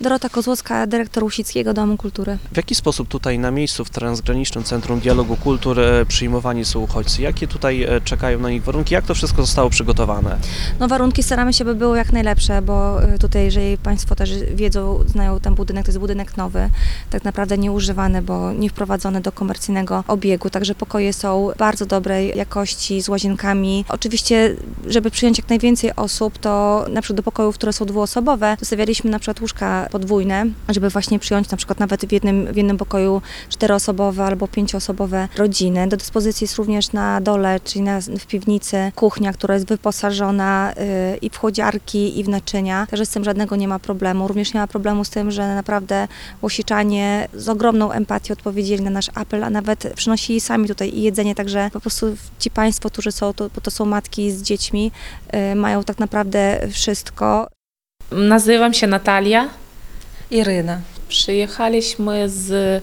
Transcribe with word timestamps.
Dorota 0.00 0.28
Kozłowska, 0.28 0.86
dyrektor 0.86 1.24
Łusickiego 1.24 1.74
Domu 1.74 1.96
Kultury. 1.96 2.38
W 2.52 2.56
jaki 2.56 2.74
sposób 2.74 3.08
tutaj 3.08 3.38
na 3.38 3.50
miejscu 3.50 3.84
w 3.84 3.90
Transgranicznym 3.90 4.64
Centrum 4.64 5.00
Dialogu 5.00 5.36
Kultur 5.36 5.80
e, 5.80 6.06
przyjmowani 6.06 6.64
są 6.64 6.80
uchodźcy? 6.80 7.22
Jakie 7.22 7.48
tutaj 7.48 7.82
e, 7.82 8.00
czekają 8.00 8.40
na 8.40 8.50
nich 8.50 8.64
warunki? 8.64 8.94
Jak 8.94 9.04
to 9.04 9.14
wszystko 9.14 9.42
zostało 9.42 9.70
przygotowane? 9.70 10.36
No 10.80 10.88
warunki 10.88 11.22
staramy 11.22 11.52
się, 11.52 11.64
by 11.64 11.74
były 11.74 11.98
jak 11.98 12.12
najlepsze, 12.12 12.62
bo 12.62 13.04
y, 13.14 13.18
tutaj, 13.18 13.44
jeżeli 13.44 13.78
Państwo 13.78 14.14
też 14.14 14.30
wiedzą, 14.54 15.00
znają 15.06 15.40
ten 15.40 15.54
budynek, 15.54 15.84
to 15.84 15.88
jest 15.88 15.98
budynek 15.98 16.36
nowy, 16.36 16.70
tak 17.10 17.24
naprawdę 17.24 17.58
nieużywany, 17.58 18.22
bo 18.22 18.52
nie 18.52 18.70
wprowadzony 18.70 19.20
do 19.20 19.32
komercyjnego 19.32 20.04
obiegu, 20.08 20.50
także 20.50 20.74
pokoje 20.74 21.12
są 21.12 21.50
bardzo 21.58 21.86
dobrej 21.86 22.32
jakości, 22.36 23.02
z 23.02 23.08
łazienkami. 23.08 23.84
Oczywiście, 23.88 24.56
żeby 24.86 25.10
przyjąć 25.10 25.38
jak 25.38 25.48
najwięcej 25.48 25.96
osób, 25.96 26.38
to 26.38 26.84
na 26.90 27.02
przykład 27.02 27.16
do 27.16 27.22
pokojów, 27.22 27.54
które 27.54 27.72
są 27.72 27.86
dwuosobowe, 27.86 28.56
zostawialiśmy 28.60 29.10
na 29.10 29.18
przykład 29.18 29.40
łóżka 29.40 29.87
podwójne, 29.88 30.46
żeby 30.68 30.90
właśnie 30.90 31.18
przyjąć 31.18 31.50
na 31.50 31.56
przykład 31.56 31.80
nawet 31.80 32.06
w 32.06 32.12
jednym, 32.12 32.52
w 32.52 32.56
jednym 32.56 32.76
pokoju 32.76 33.22
czteroosobowe 33.48 34.24
albo 34.24 34.48
pięcioosobowe 34.48 35.28
rodziny. 35.36 35.88
Do 35.88 35.96
dyspozycji 35.96 36.44
jest 36.44 36.56
również 36.56 36.92
na 36.92 37.20
dole, 37.20 37.60
czyli 37.64 37.82
na, 37.82 38.00
w 38.00 38.26
piwnicy, 38.26 38.92
kuchnia, 38.94 39.32
która 39.32 39.54
jest 39.54 39.66
wyposażona 39.66 40.72
y, 40.72 41.16
i 41.16 41.30
w 41.30 41.36
chłodziarki, 41.36 42.18
i 42.20 42.24
w 42.24 42.28
naczynia, 42.28 42.86
także 42.90 43.06
z 43.06 43.10
tym 43.10 43.24
żadnego 43.24 43.56
nie 43.56 43.68
ma 43.68 43.78
problemu. 43.78 44.28
Również 44.28 44.54
nie 44.54 44.60
ma 44.60 44.66
problemu 44.66 45.04
z 45.04 45.10
tym, 45.10 45.30
że 45.30 45.54
naprawdę 45.54 46.08
Łosiczanie 46.42 47.28
z 47.34 47.48
ogromną 47.48 47.92
empatią 47.92 48.32
odpowiedzieli 48.32 48.82
na 48.82 48.90
nasz 48.90 49.10
apel, 49.14 49.44
a 49.44 49.50
nawet 49.50 49.92
przynosili 49.94 50.40
sami 50.40 50.68
tutaj 50.68 50.94
i 50.94 51.02
jedzenie, 51.02 51.34
także 51.34 51.70
po 51.72 51.80
prostu 51.80 52.16
ci 52.38 52.50
Państwo, 52.50 52.90
którzy 52.90 53.12
są, 53.12 53.34
to, 53.34 53.50
bo 53.54 53.60
to 53.60 53.70
są 53.70 53.84
matki 53.84 54.32
z 54.32 54.42
dziećmi, 54.42 54.92
y, 55.52 55.54
mają 55.54 55.84
tak 55.84 55.98
naprawdę 55.98 56.68
wszystko. 56.70 57.48
Nazywam 58.12 58.74
się 58.74 58.86
Natalia. 58.86 59.48
Ірина. 60.31 60.81
Przyjechaliśmy 61.07 62.29
z 62.29 62.81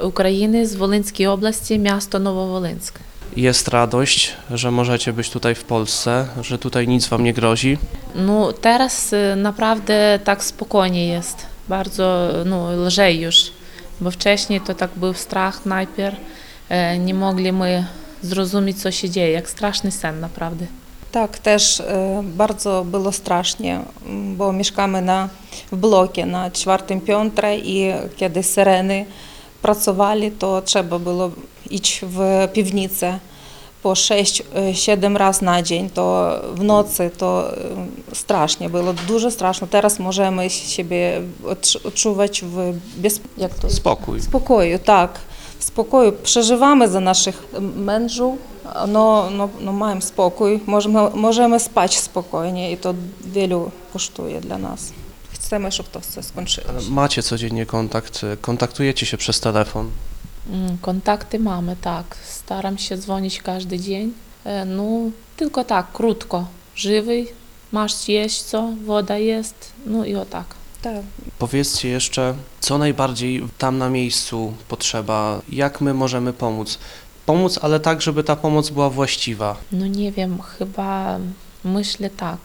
України, 0.00 0.66
z 0.66 0.74
Волинської 0.74 1.26
області, 1.26 1.78
miasto 1.78 2.18
Нововолинськ. 2.18 2.94
Jest 3.36 3.68
radość, 3.68 4.32
że 4.50 4.70
możecie 4.70 5.12
być 5.12 5.30
tutaj 5.30 5.54
w 5.54 5.64
Polsce, 5.64 6.26
że 6.42 6.58
tutaj 6.58 6.88
nic 6.88 7.08
wam 7.08 7.24
nie 7.24 7.32
grozi. 7.34 7.78
Ну, 8.14 8.52
teraz 8.52 9.12
y, 9.12 9.36
naprawdę 9.36 10.18
tak 10.24 10.44
spokojnie 10.44 11.06
jest. 11.08 11.46
Bardzo 11.68 12.28
no, 12.46 12.72
lżej 12.86 13.20
już. 13.20 13.52
Bo 14.00 14.10
wcześniej 14.10 14.60
to 14.60 14.74
tak 14.74 14.90
był 14.96 15.14
strach 15.14 15.66
najpierw. 15.66 16.16
E, 16.68 16.98
Nie 16.98 17.14
mogliśmy 17.14 17.86
zrozumieć, 18.22 18.82
co 18.82 18.90
się 18.90 19.10
dzieje. 19.10 19.30
Jak 19.30 19.50
straszny 19.50 19.90
sen, 19.90 20.20
naprawdę. 20.20 20.66
Так, 21.11 21.39
теж 21.39 21.79
е, 21.79 22.23
bardzo 22.37 22.83
було 22.83 23.11
страшно, 23.11 23.67
м, 23.67 24.35
бо 24.35 24.51
мішками 24.51 25.01
на 25.01 25.29
в 25.71 25.75
блокі 25.77 26.25
на 26.25 26.49
czwartym 26.51 26.99
piętrze 27.01 27.55
і 27.55 27.93
kiedy 28.17 28.43
syreny 28.43 29.05
pracowali, 29.61 30.31
to 30.31 30.61
trzeba 30.61 30.99
było 30.99 31.31
iść 31.69 32.01
w 32.07 32.47
piwnicę 32.53 33.19
po 33.81 33.89
6-7 33.93 35.17
razy 35.17 35.45
na 35.45 35.61
dzień, 35.61 35.89
to 35.89 36.35
w 36.53 36.63
nocy 36.63 37.11
to 37.17 37.53
e, 37.53 38.15
strasznie 38.15 38.69
było, 38.69 38.93
дуже 39.07 39.31
страшно. 39.31 39.67
Teraz 39.67 39.99
możemy 39.99 40.49
siebie 40.49 41.21
odczu- 41.43 41.87
odczuwać 41.87 42.41
w 42.41 42.73
bez, 42.97 43.19
jak 43.37 43.53
to 43.53 43.69
Spokój. 43.69 44.21
Спокою, 44.21 44.79
так. 44.79 45.19
Спокою. 45.59 46.11
Przeżywamy 46.23 46.87
za 46.89 46.99
naszych 46.99 47.43
mężów, 47.75 48.37
no, 48.88 49.30
no, 49.30 49.48
no 49.60 49.72
mają 49.72 50.00
spokój, 50.00 50.60
możemy, 50.66 51.10
możemy 51.14 51.60
spać 51.60 51.98
spokojnie 51.98 52.72
i 52.72 52.76
to 52.76 52.94
wielu 53.24 53.70
kosztuje 53.92 54.40
dla 54.40 54.58
nas. 54.58 54.92
Chcemy, 55.32 55.72
żeby 55.72 55.88
to 55.88 56.00
все 56.00 56.22
skończyło. 56.22 56.66
Ale 56.68 56.80
macie 56.90 57.22
codziennie 57.22 57.66
kontakt, 57.66 58.24
e, 58.24 58.36
kontaktujecie 58.36 59.06
się 59.06 59.16
przez 59.16 59.40
telefon. 59.40 59.90
М, 60.52 60.78
Kontakty 60.82 61.38
mamy, 61.38 61.76
tak. 61.80 62.16
Staram 62.28 62.78
się 62.78 62.96
dzwonić 62.98 63.42
każdy 63.42 63.78
dzień. 63.78 64.12
E, 64.44 64.64
No, 64.64 64.84
tylko 65.36 65.64
tak, 65.64 65.92
krótko. 65.92 66.46
Żywy, 66.76 67.24
masz 67.72 68.08
jeść 68.08 68.42
co, 68.42 68.68
woda 68.86 69.18
jest, 69.18 69.72
no 69.86 70.04
i 70.04 70.14
o 70.16 70.24
tak. 70.24 70.44
Так. 70.82 70.94
Powiedzcie 71.38 71.88
jeszcze, 71.88 72.34
co 72.60 72.78
najbardziej 72.78 73.42
tam 73.58 73.78
na 73.78 73.90
miejscu 73.90 74.52
potrzeba, 74.68 75.40
jak 75.48 75.80
my 75.80 75.94
możemy 75.94 76.32
pomóc. 76.32 76.78
Pomóc, 77.25 77.59
ale 77.61 77.79
tak, 77.79 78.01
żeby 78.01 78.23
ta 78.23 78.35
pomoc 78.35 78.69
była 78.69 78.89
właściwa. 78.89 79.55
No 79.71 79.87
nie 79.87 80.11
wiem, 80.11 80.41
chyba 80.41 81.19
myślę 81.63 82.09
tak. 82.09 82.37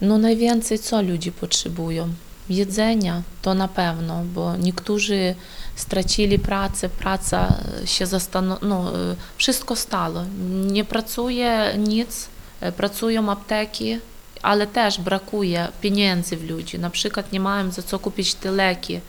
No 0.00 0.18
najwięcej 0.18 0.78
co 0.78 1.02
ludzie 1.02 1.32
potrzebują? 1.32 2.08
Jedzenia 2.50 3.22
to 3.42 3.54
na 3.54 3.68
pewno, 3.68 4.22
bo 4.34 4.56
niektórzy 4.56 5.34
stracili 5.76 6.38
pracę, 6.38 6.88
praca 6.88 7.54
się 7.84 8.06
zastanowiła, 8.06 8.68
no 8.68 8.94
e, 8.94 9.16
wszystko 9.36 9.76
stało. 9.76 10.24
Nie 10.66 10.84
pracuje 10.84 11.74
nic, 11.78 12.28
e, 12.60 12.72
pracują 12.72 13.30
apteki, 13.30 13.98
ale 14.42 14.66
też 14.66 15.00
brakuje 15.00 15.68
pieniędzy 15.80 16.36
w 16.36 16.50
ludzi. 16.50 16.78
Na 16.78 16.90
przykład 16.90 17.32
nie 17.32 17.40
mają 17.40 17.70
za 17.70 17.82
co 17.82 17.98
kupić 17.98 18.34
te 18.34 18.50
leki, 18.50 18.94
e, 18.94 19.00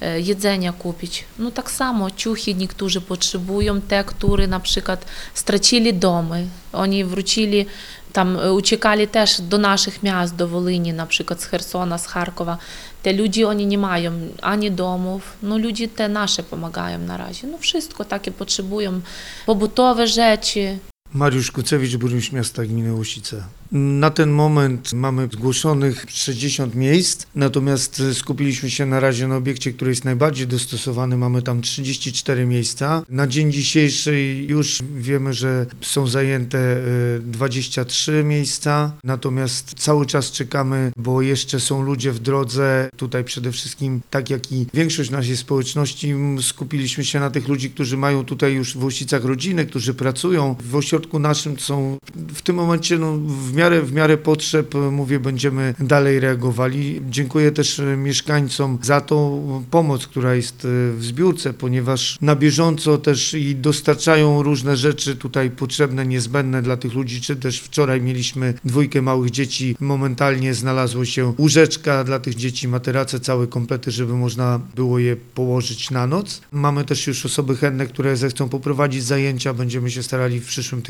E, 0.00 0.20
jedzenia 0.20 0.72
kupić. 0.72 1.24
No 1.38 1.50
tak 1.50 1.70
samo 1.70 2.10
ciuchy 2.10 2.54
niektórzy 2.54 3.00
potrzebują, 3.00 3.80
te, 3.80 4.04
które 4.04 4.46
na 4.46 4.60
przykład 4.60 5.04
stracili 5.34 5.94
domy, 5.94 6.46
oni 6.72 7.04
wrócili 7.04 7.66
tam 8.12 8.36
e, 8.36 8.52
uciekali 8.52 9.08
też 9.08 9.40
do 9.40 9.58
naszych 9.58 10.02
miast, 10.02 10.36
do 10.36 10.48
Wolini, 10.48 10.92
na 10.92 11.06
przykład 11.06 11.42
z 11.42 11.44
Chersona, 11.44 11.98
z 11.98 12.06
Charkowa. 12.06 12.58
Te 13.02 13.12
ludzie, 13.12 13.48
oni 13.48 13.66
nie 13.66 13.78
mają 13.78 14.12
ani 14.42 14.70
domów, 14.70 15.36
no 15.42 15.58
ludzie 15.58 15.88
te 15.88 16.08
nasze 16.08 16.42
pomagają 16.42 16.98
na 16.98 17.16
razie. 17.16 17.46
No 17.46 17.58
wszystko 17.58 18.04
takie 18.04 18.30
potrzebują, 18.30 19.00
pobutowe 19.46 20.06
rzeczy, 20.06 20.78
Mariusz 21.14 21.50
Kucewicz, 21.50 21.96
burmistrz 21.96 22.32
miasta 22.32 22.66
gminy 22.66 22.92
Łosice. 22.92 23.44
Na 23.72 24.10
ten 24.10 24.30
moment 24.30 24.92
mamy 24.92 25.28
zgłoszonych 25.32 26.04
60 26.08 26.74
miejsc, 26.74 27.26
natomiast 27.34 28.02
skupiliśmy 28.12 28.70
się 28.70 28.86
na 28.86 29.00
razie 29.00 29.28
na 29.28 29.36
obiekcie, 29.36 29.72
który 29.72 29.90
jest 29.90 30.04
najbardziej 30.04 30.46
dostosowany. 30.46 31.16
Mamy 31.16 31.42
tam 31.42 31.62
34 31.62 32.46
miejsca. 32.46 33.02
Na 33.08 33.26
dzień 33.26 33.52
dzisiejszy 33.52 34.44
już 34.48 34.82
wiemy, 34.96 35.34
że 35.34 35.66
są 35.80 36.06
zajęte 36.06 36.58
e, 36.58 36.80
23 37.20 38.24
miejsca, 38.24 38.92
natomiast 39.04 39.74
cały 39.74 40.06
czas 40.06 40.30
czekamy, 40.30 40.92
bo 40.96 41.22
jeszcze 41.22 41.60
są 41.60 41.82
ludzie 41.82 42.12
w 42.12 42.18
drodze. 42.18 42.90
Tutaj 42.96 43.24
przede 43.24 43.52
wszystkim, 43.52 44.00
tak 44.10 44.30
jak 44.30 44.52
i 44.52 44.66
większość 44.74 45.10
naszej 45.10 45.36
społeczności, 45.36 46.14
skupiliśmy 46.40 47.04
się 47.04 47.20
na 47.20 47.30
tych 47.30 47.48
ludzi, 47.48 47.70
którzy 47.70 47.96
mają 47.96 48.24
tutaj 48.24 48.54
już 48.54 48.76
w 48.76 48.84
Łosicach 48.84 49.24
rodziny, 49.24 49.66
którzy 49.66 49.94
pracują. 49.94 50.56
W 50.64 50.76
ośrodku 50.76 50.99
naszym 51.18 51.58
są 51.58 51.98
w 52.34 52.42
tym 52.42 52.56
momencie 52.56 52.98
no, 52.98 53.18
w, 53.18 53.54
miarę, 53.54 53.82
w 53.82 53.92
miarę 53.92 54.16
potrzeb, 54.18 54.74
e, 54.74 54.78
mówię, 54.78 55.20
będziemy 55.20 55.74
dalej 55.80 56.20
reagowali. 56.20 57.00
Dziękuję 57.10 57.52
też 57.52 57.80
e, 57.80 57.96
mieszkańcom 57.96 58.78
za 58.82 59.00
tą 59.00 59.64
pomoc, 59.70 60.06
która 60.06 60.34
jest 60.34 60.64
e, 60.64 60.68
w 60.92 61.04
zbiórce, 61.04 61.52
ponieważ 61.52 62.18
na 62.20 62.36
bieżąco 62.36 62.98
też 62.98 63.34
i 63.34 63.56
dostarczają 63.56 64.42
różne 64.42 64.76
rzeczy 64.76 65.16
tutaj 65.16 65.50
potrzebne, 65.50 66.06
niezbędne 66.06 66.62
dla 66.62 66.76
tych 66.76 66.94
ludzi, 66.94 67.20
czy 67.20 67.36
też 67.36 67.60
wczoraj 67.60 68.00
mieliśmy 68.00 68.54
dwójkę 68.64 69.02
małych 69.02 69.30
dzieci, 69.30 69.76
momentalnie 69.80 70.54
znalazło 70.54 71.04
się 71.04 71.34
łóżeczka 71.38 72.04
dla 72.04 72.18
tych 72.18 72.34
dzieci, 72.34 72.68
materace, 72.68 73.20
całe 73.20 73.46
komplety, 73.46 73.90
żeby 73.90 74.12
można 74.12 74.60
było 74.74 74.98
je 74.98 75.16
położyć 75.16 75.90
na 75.90 76.06
noc. 76.06 76.40
Mamy 76.52 76.84
też 76.84 77.06
już 77.06 77.26
osoby 77.26 77.56
chętne, 77.56 77.86
które 77.86 78.16
zechcą 78.16 78.48
poprowadzić 78.48 79.04
zajęcia, 79.04 79.54
będziemy 79.54 79.90
się 79.90 80.02
starali 80.02 80.40
w 80.40 80.46
przyszłym 80.46 80.82
tygodniu 80.82 80.89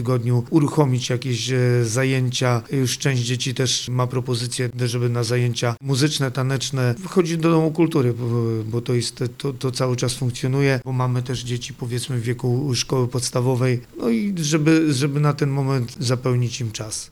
uruchomić 0.50 1.10
jakieś 1.10 1.50
e, 1.50 1.84
zajęcia. 1.84 2.62
Już 2.72 2.98
część 2.98 3.22
dzieci 3.22 3.54
też 3.54 3.88
ma 3.88 4.06
propozycję, 4.06 4.70
żeby 4.86 5.08
na 5.08 5.24
zajęcia 5.24 5.74
muzyczne, 5.80 6.30
taneczne 6.30 6.94
wchodzić 6.98 7.36
do 7.36 7.50
domu 7.50 7.70
kultury, 7.70 8.14
bo 8.66 8.80
to 8.80 8.94
jest, 8.94 9.24
to, 9.38 9.52
to 9.52 9.70
cały 9.70 9.96
czas 9.96 10.14
funkcjonuje, 10.14 10.80
bo 10.84 10.92
mamy 10.92 11.22
też 11.22 11.42
dzieci 11.42 11.74
powiedzmy 11.74 12.18
w 12.18 12.22
wieku 12.22 12.74
szkoły 12.74 13.08
podstawowej, 13.08 13.80
no 13.98 14.08
i 14.08 14.34
żeby, 14.38 14.94
żeby 14.94 15.20
na 15.20 15.32
ten 15.32 15.50
moment 15.50 15.96
zapełnić 16.00 16.60
im 16.60 16.72
czas. 16.72 17.08